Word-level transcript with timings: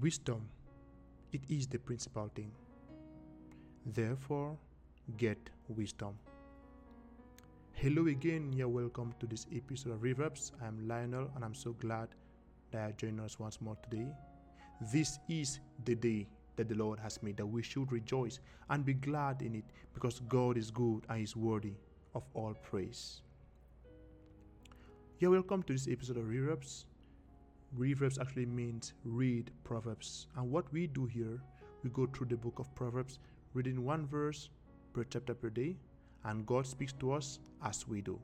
Wisdom, 0.00 0.48
it 1.32 1.42
is 1.48 1.68
the 1.68 1.78
principal 1.78 2.28
thing. 2.34 2.50
Therefore, 3.86 4.56
get 5.18 5.38
wisdom. 5.68 6.18
Hello 7.74 8.06
again, 8.08 8.52
you're 8.52 8.66
welcome 8.66 9.14
to 9.20 9.26
this 9.26 9.46
episode 9.54 9.92
of 9.92 10.00
Reverbs. 10.00 10.50
I'm 10.60 10.88
Lionel 10.88 11.30
and 11.36 11.44
I'm 11.44 11.54
so 11.54 11.74
glad 11.74 12.08
that 12.72 12.88
you 12.88 12.94
joined 12.96 13.20
us 13.20 13.38
once 13.38 13.60
more 13.60 13.76
today. 13.88 14.08
This 14.92 15.20
is 15.28 15.60
the 15.84 15.94
day 15.94 16.26
that 16.56 16.68
the 16.68 16.74
Lord 16.74 16.98
has 16.98 17.22
made, 17.22 17.36
that 17.36 17.46
we 17.46 17.62
should 17.62 17.92
rejoice 17.92 18.40
and 18.70 18.84
be 18.84 18.94
glad 18.94 19.42
in 19.42 19.54
it 19.54 19.64
because 19.92 20.18
God 20.28 20.56
is 20.56 20.72
good 20.72 21.04
and 21.08 21.22
is 21.22 21.36
worthy 21.36 21.74
of 22.16 22.24
all 22.34 22.54
praise. 22.54 23.20
You're 25.20 25.30
welcome 25.30 25.62
to 25.62 25.72
this 25.72 25.86
episode 25.86 26.16
of 26.16 26.24
Reverbs. 26.24 26.86
Reverbs 27.76 28.20
actually 28.20 28.46
means 28.46 28.92
read 29.04 29.50
Proverbs. 29.64 30.28
And 30.36 30.48
what 30.48 30.72
we 30.72 30.86
do 30.86 31.06
here, 31.06 31.40
we 31.82 31.90
go 31.90 32.06
through 32.06 32.28
the 32.28 32.36
book 32.36 32.60
of 32.60 32.72
Proverbs, 32.76 33.18
reading 33.52 33.84
one 33.84 34.06
verse 34.06 34.48
per 34.92 35.02
chapter 35.02 35.34
per 35.34 35.50
day, 35.50 35.76
and 36.24 36.46
God 36.46 36.68
speaks 36.68 36.92
to 37.00 37.12
us 37.12 37.40
as 37.64 37.88
we 37.88 38.00
do. 38.00 38.20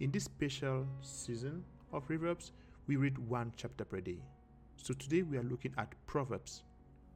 In 0.00 0.10
this 0.10 0.24
special 0.24 0.86
season 1.02 1.64
of 1.92 2.08
Reverbs, 2.08 2.50
we 2.88 2.96
read 2.96 3.16
one 3.16 3.52
chapter 3.56 3.84
per 3.84 4.00
day. 4.00 4.18
So 4.76 4.92
today 4.92 5.22
we 5.22 5.38
are 5.38 5.44
looking 5.44 5.72
at 5.78 5.94
Proverbs 6.06 6.64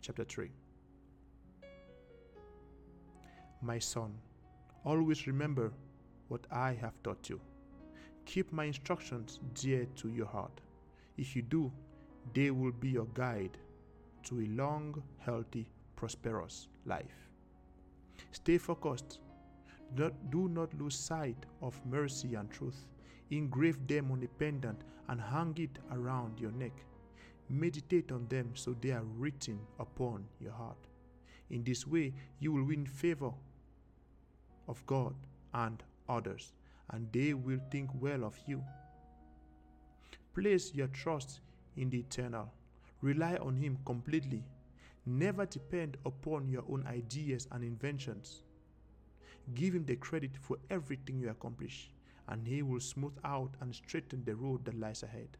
chapter 0.00 0.24
3. 0.24 0.50
My 3.62 3.78
son, 3.78 4.12
always 4.84 5.28
remember 5.28 5.72
what 6.28 6.46
I 6.50 6.72
have 6.72 7.00
taught 7.04 7.28
you. 7.28 7.40
Keep 8.24 8.52
my 8.52 8.64
instructions 8.64 9.38
dear 9.54 9.86
to 9.96 10.08
your 10.08 10.26
heart. 10.26 10.60
If 11.16 11.34
you 11.34 11.42
do, 11.42 11.72
they 12.34 12.50
will 12.50 12.72
be 12.72 12.88
your 12.88 13.08
guide 13.14 13.58
to 14.24 14.40
a 14.40 14.46
long, 14.48 15.02
healthy, 15.18 15.68
prosperous 15.94 16.68
life. 16.84 17.30
Stay 18.32 18.58
focused. 18.58 19.20
Do 19.94 20.48
not 20.48 20.74
lose 20.78 20.96
sight 20.96 21.46
of 21.62 21.80
mercy 21.86 22.34
and 22.34 22.50
truth. 22.50 22.86
Engrave 23.30 23.86
them 23.86 24.10
on 24.10 24.22
a 24.22 24.28
pendant 24.38 24.82
and 25.08 25.20
hang 25.20 25.54
it 25.58 25.78
around 25.92 26.38
your 26.38 26.52
neck. 26.52 26.72
Meditate 27.48 28.10
on 28.10 28.26
them 28.28 28.50
so 28.54 28.74
they 28.80 28.90
are 28.90 29.04
written 29.16 29.60
upon 29.78 30.24
your 30.40 30.52
heart. 30.52 30.88
In 31.50 31.62
this 31.62 31.86
way, 31.86 32.12
you 32.40 32.52
will 32.52 32.64
win 32.64 32.84
favor 32.84 33.30
of 34.66 34.84
God 34.86 35.14
and 35.54 35.82
others, 36.08 36.52
and 36.90 37.06
they 37.12 37.34
will 37.34 37.60
think 37.70 37.90
well 38.00 38.24
of 38.24 38.36
you. 38.46 38.62
Place 40.36 40.74
your 40.74 40.88
trust 40.88 41.40
in 41.78 41.88
the 41.88 42.00
eternal. 42.00 42.52
Rely 43.00 43.36
on 43.36 43.56
Him 43.56 43.78
completely. 43.86 44.44
Never 45.06 45.46
depend 45.46 45.96
upon 46.04 46.46
your 46.46 46.62
own 46.68 46.86
ideas 46.86 47.48
and 47.52 47.64
inventions. 47.64 48.42
Give 49.54 49.74
Him 49.74 49.86
the 49.86 49.96
credit 49.96 50.32
for 50.38 50.58
everything 50.68 51.18
you 51.18 51.30
accomplish, 51.30 51.90
and 52.28 52.46
He 52.46 52.60
will 52.60 52.80
smooth 52.80 53.16
out 53.24 53.54
and 53.62 53.74
straighten 53.74 54.24
the 54.24 54.36
road 54.36 54.66
that 54.66 54.78
lies 54.78 55.02
ahead. 55.02 55.38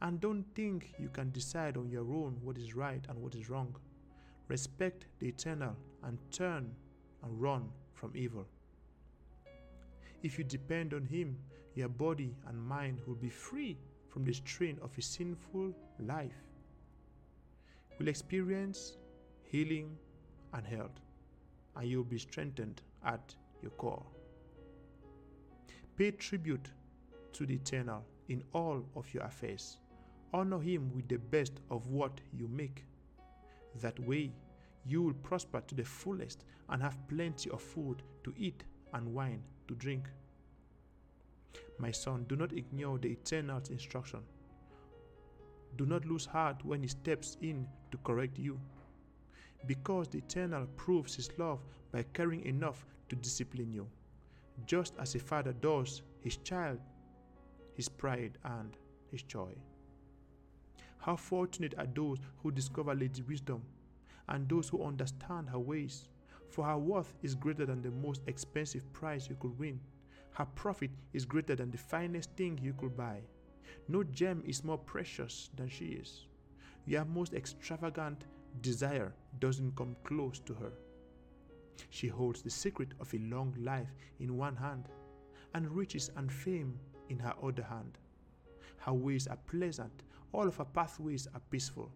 And 0.00 0.20
don't 0.20 0.44
think 0.54 0.94
you 1.00 1.08
can 1.08 1.32
decide 1.32 1.76
on 1.76 1.90
your 1.90 2.04
own 2.04 2.38
what 2.42 2.58
is 2.58 2.76
right 2.76 3.04
and 3.08 3.20
what 3.20 3.34
is 3.34 3.50
wrong. 3.50 3.74
Respect 4.46 5.06
the 5.18 5.26
eternal 5.26 5.74
and 6.04 6.18
turn 6.30 6.70
and 7.24 7.42
run 7.42 7.68
from 7.94 8.12
evil. 8.14 8.46
If 10.22 10.38
you 10.38 10.44
depend 10.44 10.94
on 10.94 11.04
Him, 11.04 11.36
your 11.76 11.88
body 11.88 12.34
and 12.48 12.60
mind 12.60 12.98
will 13.06 13.14
be 13.14 13.28
free 13.28 13.76
from 14.08 14.24
the 14.24 14.32
strain 14.32 14.78
of 14.82 14.90
a 14.96 15.02
sinful 15.02 15.72
life. 16.00 16.42
Will 17.98 18.08
experience 18.08 18.96
healing 19.44 19.96
and 20.54 20.66
health, 20.66 20.98
and 21.76 21.88
you'll 21.88 22.02
be 22.02 22.18
strengthened 22.18 22.80
at 23.04 23.34
your 23.62 23.70
core. 23.72 24.02
Pay 25.96 26.12
tribute 26.12 26.70
to 27.34 27.44
the 27.46 27.54
eternal 27.54 28.04
in 28.28 28.42
all 28.54 28.82
of 28.96 29.12
your 29.12 29.24
affairs. 29.24 29.76
Honor 30.32 30.60
Him 30.60 30.90
with 30.94 31.08
the 31.08 31.18
best 31.18 31.60
of 31.70 31.86
what 31.88 32.20
you 32.32 32.48
make. 32.48 32.84
That 33.82 33.98
way, 34.00 34.32
you 34.86 35.02
will 35.02 35.14
prosper 35.14 35.62
to 35.66 35.74
the 35.74 35.84
fullest 35.84 36.44
and 36.70 36.82
have 36.82 36.96
plenty 37.08 37.50
of 37.50 37.60
food 37.60 38.02
to 38.24 38.32
eat 38.36 38.64
and 38.94 39.14
wine 39.14 39.42
to 39.68 39.74
drink. 39.74 40.08
My 41.78 41.90
son, 41.90 42.24
do 42.28 42.36
not 42.36 42.52
ignore 42.52 42.98
the 42.98 43.12
eternal's 43.12 43.70
instruction. 43.70 44.20
Do 45.76 45.84
not 45.84 46.06
lose 46.06 46.24
heart 46.24 46.64
when 46.64 46.80
he 46.80 46.88
steps 46.88 47.36
in 47.42 47.66
to 47.90 47.98
correct 47.98 48.38
you. 48.38 48.58
Because 49.66 50.08
the 50.08 50.18
eternal 50.18 50.66
proves 50.76 51.14
his 51.14 51.30
love 51.38 51.60
by 51.92 52.04
caring 52.14 52.44
enough 52.46 52.86
to 53.08 53.16
discipline 53.16 53.72
you, 53.72 53.86
just 54.66 54.94
as 54.98 55.14
a 55.14 55.18
father 55.18 55.52
does 55.52 56.02
his 56.20 56.38
child, 56.38 56.78
his 57.74 57.88
pride, 57.88 58.38
and 58.44 58.76
his 59.10 59.22
joy. 59.22 59.52
How 60.98 61.16
fortunate 61.16 61.74
are 61.78 61.86
those 61.86 62.18
who 62.42 62.50
discover 62.50 62.94
Lady 62.94 63.22
Wisdom 63.22 63.62
and 64.28 64.48
those 64.48 64.68
who 64.68 64.82
understand 64.82 65.50
her 65.50 65.58
ways, 65.58 66.08
for 66.48 66.64
her 66.64 66.78
worth 66.78 67.14
is 67.22 67.34
greater 67.34 67.66
than 67.66 67.82
the 67.82 67.90
most 67.90 68.22
expensive 68.26 68.90
prize 68.92 69.28
you 69.28 69.36
could 69.38 69.58
win. 69.58 69.78
Her 70.36 70.44
profit 70.44 70.90
is 71.14 71.24
greater 71.24 71.56
than 71.56 71.70
the 71.70 71.78
finest 71.78 72.28
thing 72.36 72.58
you 72.62 72.74
could 72.74 72.94
buy. 72.94 73.22
No 73.88 74.04
gem 74.04 74.42
is 74.46 74.64
more 74.64 74.76
precious 74.76 75.48
than 75.56 75.70
she 75.70 75.86
is. 75.86 76.26
Your 76.84 77.06
most 77.06 77.32
extravagant 77.32 78.26
desire 78.60 79.14
doesn't 79.38 79.74
come 79.76 79.96
close 80.04 80.38
to 80.40 80.52
her. 80.52 80.72
She 81.88 82.08
holds 82.08 82.42
the 82.42 82.50
secret 82.50 82.92
of 83.00 83.14
a 83.14 83.18
long 83.18 83.54
life 83.58 83.94
in 84.20 84.36
one 84.36 84.56
hand 84.56 84.90
and 85.54 85.70
riches 85.70 86.10
and 86.16 86.30
fame 86.30 86.78
in 87.08 87.18
her 87.18 87.32
other 87.42 87.62
hand. 87.62 87.96
Her 88.76 88.92
ways 88.92 89.26
are 89.28 89.38
pleasant, 89.50 90.02
all 90.32 90.46
of 90.46 90.56
her 90.56 90.66
pathways 90.66 91.26
are 91.32 91.40
peaceful. 91.50 91.90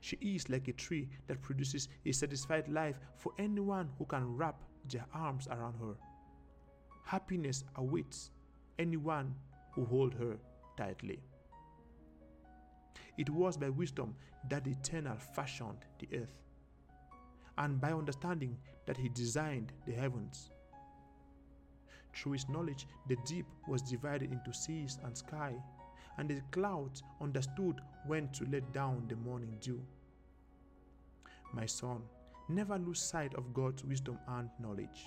She 0.00 0.16
is 0.16 0.50
like 0.50 0.66
a 0.66 0.72
tree 0.72 1.08
that 1.28 1.40
produces 1.40 1.88
a 2.04 2.10
satisfied 2.10 2.66
life 2.68 2.98
for 3.14 3.30
anyone 3.38 3.88
who 3.98 4.04
can 4.04 4.36
wrap 4.36 4.64
their 4.90 5.06
arms 5.14 5.46
around 5.46 5.76
her. 5.78 5.94
Happiness 7.04 7.64
awaits 7.76 8.30
anyone 8.78 9.34
who 9.72 9.84
hold 9.84 10.14
her 10.14 10.36
tightly. 10.76 11.20
It 13.18 13.28
was 13.28 13.56
by 13.56 13.68
wisdom 13.68 14.14
that 14.48 14.64
the 14.64 14.70
Eternal 14.70 15.16
fashioned 15.16 15.84
the 15.98 16.08
earth, 16.16 16.40
and 17.58 17.80
by 17.80 17.92
understanding 17.92 18.56
that 18.86 18.96
He 18.96 19.08
designed 19.10 19.72
the 19.86 19.92
heavens. 19.92 20.50
Through 22.14 22.32
His 22.32 22.48
knowledge, 22.48 22.86
the 23.08 23.16
deep 23.26 23.46
was 23.68 23.82
divided 23.82 24.32
into 24.32 24.52
seas 24.52 24.98
and 25.04 25.16
sky, 25.16 25.54
and 26.18 26.28
the 26.28 26.40
clouds 26.50 27.02
understood 27.20 27.80
when 28.06 28.28
to 28.28 28.44
let 28.46 28.72
down 28.72 29.04
the 29.08 29.16
morning 29.16 29.56
dew. 29.60 29.80
My 31.52 31.66
son, 31.66 32.02
never 32.48 32.78
lose 32.78 33.00
sight 33.00 33.34
of 33.34 33.52
God's 33.54 33.84
wisdom 33.84 34.18
and 34.28 34.48
knowledge. 34.58 35.06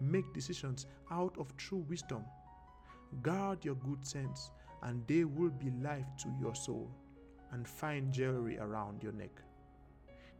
Make 0.00 0.32
decisions 0.32 0.86
out 1.10 1.36
of 1.38 1.56
true 1.56 1.84
wisdom. 1.88 2.24
Guard 3.22 3.64
your 3.64 3.76
good 3.76 4.04
sense, 4.04 4.50
and 4.82 5.06
they 5.06 5.24
will 5.24 5.50
be 5.50 5.70
life 5.82 6.06
to 6.22 6.28
your 6.40 6.54
soul, 6.54 6.90
and 7.52 7.66
fine 7.66 8.12
jewelry 8.12 8.58
around 8.58 9.02
your 9.02 9.12
neck. 9.12 9.40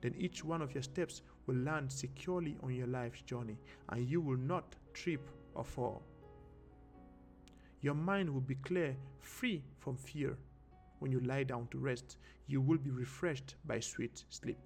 Then 0.01 0.15
each 0.19 0.45
one 0.45 0.61
of 0.61 0.75
your 0.75 0.83
steps 0.83 1.23
will 1.47 1.57
land 1.57 1.91
securely 1.91 2.57
on 2.63 2.75
your 2.75 2.87
life's 2.87 3.23
journey, 3.23 3.59
and 3.89 4.09
you 4.09 4.21
will 4.21 4.37
not 4.37 4.77
trip 4.93 5.31
or 5.55 5.65
fall. 5.65 6.03
Your 7.81 7.95
mind 7.95 8.29
will 8.29 8.41
be 8.41 8.57
clear, 8.57 8.97
free 9.21 9.63
from 9.79 9.97
fear. 9.97 10.37
When 10.99 11.13
you 11.13 11.21
lie 11.21 11.45
down 11.45 11.69
to 11.71 11.79
rest, 11.79 12.17
you 12.47 12.61
will 12.61 12.79
be 12.79 12.91
refreshed 12.91 13.57
by 13.67 13.81
sweet 13.81 14.25
sleep. 14.31 14.59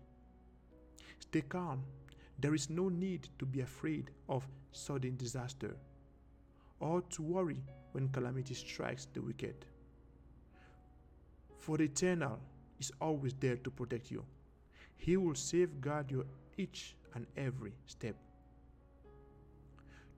Stay 1.21 1.43
calm. 1.43 1.83
There 2.41 2.55
is 2.55 2.71
no 2.71 2.89
need 2.89 3.29
to 3.39 3.47
be 3.47 3.61
afraid 3.61 4.11
of 4.29 4.47
sudden 4.73 5.17
disaster 5.17 5.77
or 6.81 7.03
to 7.11 7.23
worry 7.23 7.63
when 7.93 8.09
calamity 8.09 8.55
strikes 8.55 9.09
the 9.13 9.21
wicked. 9.21 9.67
For 11.59 11.77
the 11.77 11.85
eternal 11.85 12.39
is 12.79 12.93
always 13.01 13.35
there 13.35 13.57
to 13.57 13.71
protect 13.71 14.11
you. 14.11 14.25
He 14.97 15.17
will 15.17 15.35
safeguard 15.35 16.11
your 16.11 16.25
each 16.57 16.95
and 17.15 17.27
every 17.37 17.73
step. 17.87 18.15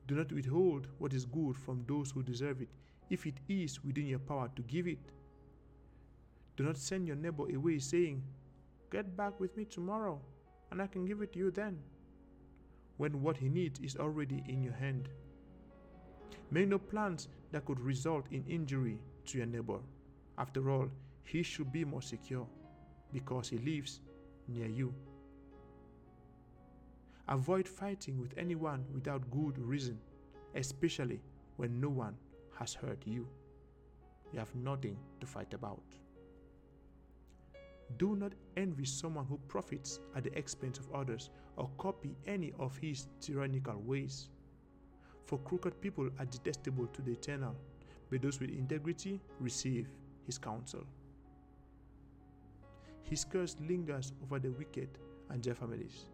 Do 0.07 0.15
not 0.15 0.33
withhold 0.33 0.89
what 0.99 1.15
is 1.15 1.25
good 1.25 1.57
from 1.57 1.85
those 1.87 2.11
who 2.11 2.23
deserve 2.23 2.61
it, 2.61 2.69
if 3.11 3.27
it 3.27 3.39
is 3.49 3.83
within 3.85 4.07
your 4.07 4.19
power 4.19 4.51
to 4.57 4.63
give 4.63 4.87
it. 4.87 5.13
Do 6.57 6.65
not 6.65 6.77
send 6.77 7.07
your 7.07 7.17
neighbor 7.17 7.49
away 7.55 7.79
saying, 7.79 8.23
Get 8.91 9.17
back 9.17 9.39
with 9.39 9.57
me 9.57 9.65
tomorrow, 9.65 10.21
and 10.71 10.83
I 10.83 10.87
can 10.87 11.07
give 11.07 11.23
it 11.23 11.33
to 11.35 11.39
you 11.39 11.51
then, 11.51 11.79
when 13.01 13.23
what 13.23 13.39
he 13.39 13.49
needs 13.49 13.81
is 13.81 13.97
already 13.97 14.45
in 14.47 14.63
your 14.63 14.75
hand. 14.75 15.09
Make 16.51 16.69
no 16.69 16.79
plans 16.79 17.29
that 17.51 17.65
could 17.65 17.81
result 17.81 18.27
in 18.31 18.45
injury 18.47 18.99
to 19.25 19.39
your 19.39 19.47
neighbor. 19.47 19.79
After 20.37 20.71
all, 20.71 20.91
he 21.25 21.43
should 21.43 21.73
be 21.73 21.85
more 21.85 22.03
secure. 22.03 22.47
because 23.13 23.49
he 23.49 23.59
lives 23.59 24.01
near 24.47 24.69
you. 24.69 24.95
Avoid 27.29 27.67
fighting 27.67 28.21
with 28.21 28.35
anyone 28.37 28.85
without 28.95 29.29
good 29.31 29.59
reason, 29.59 29.99
especially 30.55 31.21
when 31.57 31.81
no 31.81 31.89
one 31.89 32.15
has 32.59 32.75
hurt 32.75 33.03
you. 33.05 33.27
You 34.33 34.39
have 34.39 34.55
nothing 34.55 34.97
to 35.21 35.27
fight 35.27 35.55
about. 35.55 35.83
Do 37.99 38.17
not 38.17 38.33
envy 38.57 38.85
someone 38.85 39.27
who 39.27 39.39
profits 39.49 40.01
at 40.15 40.25
the 40.25 40.37
expense 40.39 40.79
of 40.79 40.93
others 40.95 41.31
or 41.57 41.71
copy 41.79 42.17
any 42.27 42.53
of 42.59 42.77
his 42.79 43.09
tyrannical 43.21 43.79
ways. 43.81 44.29
For 45.27 45.39
crooked 45.39 45.81
people 45.81 46.09
are 46.19 46.25
detestable 46.25 46.87
to 46.87 47.03
the 47.03 47.13
eternal, 47.13 47.57
but 48.11 48.23
those 48.23 48.41
with 48.41 48.51
integrity 48.51 49.21
receive 49.39 49.89
his 50.25 50.39
counsel. 50.39 50.85
His 53.03 53.25
curse 53.25 53.57
lingers 53.69 54.13
over 54.23 54.39
the 54.39 54.51
wicked 54.51 54.89
and 55.29 55.43
their 55.43 55.55
families, 55.55 56.07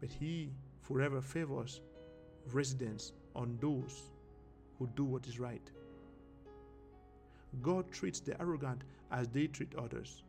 but 0.00 0.10
he 0.10 0.50
forever 0.80 1.20
favors 1.20 1.80
residence 2.52 3.12
on 3.34 3.58
those 3.60 4.10
who 4.78 4.88
do 4.94 5.04
what 5.04 5.26
is 5.26 5.38
right. 5.38 5.70
God 7.62 7.90
treats 7.90 8.20
the 8.20 8.40
arrogant 8.40 8.82
as 9.10 9.28
they 9.28 9.46
treat 9.46 9.74
others, 9.76 10.22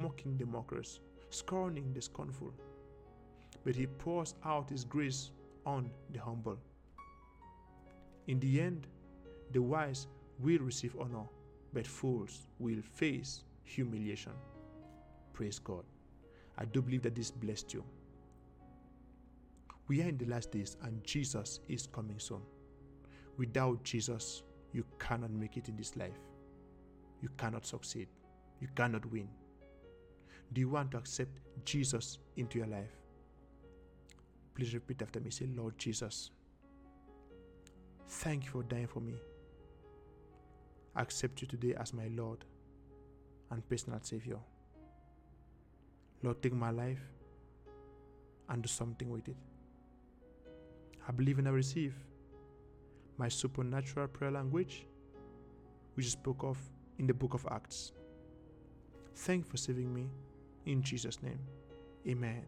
mocking 0.00 0.36
the 0.36 0.46
mockers, 0.46 1.00
scorning 1.30 1.92
the 1.92 2.02
scornful. 2.02 2.52
But 3.64 3.74
he 3.76 3.86
pours 3.86 4.34
out 4.44 4.70
his 4.70 4.84
grace 4.84 5.30
on 5.64 5.90
the 6.12 6.20
humble. 6.20 6.58
In 8.26 8.40
the 8.40 8.60
end, 8.60 8.86
the 9.52 9.62
wise 9.62 10.06
will 10.38 10.58
receive 10.58 10.96
honor, 11.00 11.24
but 11.72 11.86
fools 11.86 12.46
will 12.58 12.82
face 12.82 13.44
humiliation. 13.62 14.32
Praise 15.32 15.58
God. 15.58 15.84
I 16.56 16.64
do 16.64 16.80
believe 16.82 17.02
that 17.02 17.14
this 17.14 17.30
blessed 17.30 17.74
you. 17.74 17.84
We 19.88 20.00
are 20.02 20.08
in 20.08 20.16
the 20.16 20.26
last 20.26 20.50
days 20.50 20.76
and 20.82 21.04
Jesus 21.04 21.60
is 21.68 21.86
coming 21.86 22.18
soon. 22.18 22.40
Without 23.36 23.82
Jesus, 23.82 24.42
you 24.72 24.84
cannot 24.98 25.30
make 25.30 25.56
it 25.56 25.68
in 25.68 25.76
this 25.76 25.96
life. 25.96 26.18
You 27.20 27.28
cannot 27.36 27.66
succeed. 27.66 28.08
You 28.60 28.68
cannot 28.74 29.04
win. 29.10 29.28
Do 30.54 30.60
you 30.60 30.68
want 30.68 30.92
to 30.92 30.98
accept 30.98 31.40
Jesus 31.64 32.18
into 32.36 32.58
your 32.58 32.68
life? 32.68 32.92
Please 34.54 34.72
repeat 34.72 35.02
after 35.02 35.18
me. 35.18 35.30
Say, 35.30 35.48
Lord 35.52 35.76
Jesus, 35.76 36.30
thank 38.08 38.44
you 38.44 38.50
for 38.50 38.62
dying 38.62 38.86
for 38.86 39.00
me. 39.00 39.14
I 40.94 41.02
accept 41.02 41.42
you 41.42 41.48
today 41.48 41.74
as 41.74 41.92
my 41.92 42.06
Lord 42.14 42.44
and 43.50 43.68
personal 43.68 43.98
Savior. 44.02 44.38
Lord, 46.22 46.40
take 46.40 46.52
my 46.52 46.70
life 46.70 47.02
and 48.48 48.62
do 48.62 48.68
something 48.68 49.10
with 49.10 49.26
it. 49.26 49.36
I 51.08 51.10
believe 51.10 51.40
and 51.40 51.48
I 51.48 51.50
receive 51.50 51.94
my 53.18 53.28
supernatural 53.28 54.06
prayer 54.06 54.30
language, 54.30 54.86
which 55.94 56.06
is 56.06 56.12
spoke 56.12 56.44
of 56.44 56.58
in 57.00 57.08
the 57.08 57.14
book 57.14 57.34
of 57.34 57.44
Acts. 57.50 57.90
Thank 59.16 59.46
you 59.46 59.50
for 59.50 59.56
saving 59.56 59.92
me. 59.92 60.08
In 60.66 60.82
Jesus' 60.82 61.22
name. 61.22 61.38
Amen. 62.08 62.42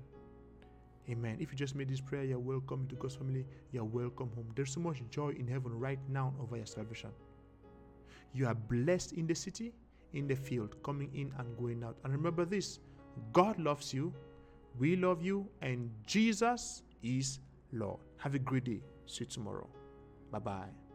Amen. 1.09 1.37
If 1.39 1.53
you 1.53 1.57
just 1.57 1.77
made 1.77 1.89
this 1.89 2.01
prayer, 2.01 2.25
you're 2.25 2.39
welcome 2.39 2.87
to 2.89 2.95
God's 2.97 3.15
family. 3.15 3.47
You're 3.71 3.85
welcome 3.85 4.31
home. 4.35 4.49
There's 4.57 4.73
so 4.73 4.81
much 4.81 5.03
joy 5.11 5.31
in 5.39 5.47
heaven 5.47 5.79
right 5.79 6.01
now 6.09 6.35
over 6.41 6.57
your 6.57 6.67
salvation. 6.67 7.11
You 8.35 8.47
are 8.47 8.55
blessed 8.55 9.13
in 9.13 9.27
the 9.27 9.35
city, 9.35 9.73
in 10.13 10.27
the 10.27 10.35
field, 10.35 10.83
coming 10.83 11.11
in 11.15 11.33
and 11.39 11.57
going 11.57 11.85
out. 11.85 11.97
And 12.05 12.13
remember 12.13 12.45
this 12.45 12.81
God 13.33 13.59
loves 13.59 13.95
you, 13.95 14.13
we 14.79 14.97
love 14.97 15.23
you, 15.23 15.49
and 15.63 15.91
Jesus 16.07 16.83
is 17.03 17.39
Lord. 17.73 18.01
Have 18.19 18.35
a 18.35 18.39
great 18.39 18.65
day. 18.65 18.81
See 19.07 19.25
you 19.25 19.31
tomorrow. 19.31 19.69
Bye 20.33 20.41
bye. 20.41 20.86